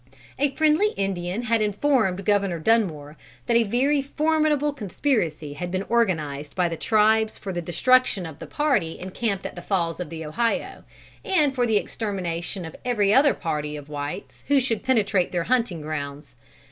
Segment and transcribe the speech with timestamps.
[0.39, 6.55] A friendly Indian had informed Governor Dunmore that a very formidable conspiracy had been organised
[6.55, 10.25] by the tribes for the destruction of the party encamped at the Falls of the
[10.25, 10.83] Ohio,
[11.23, 15.81] and for the extermination of every other party of whites who should penetrate their hunting
[15.81, 16.33] grounds.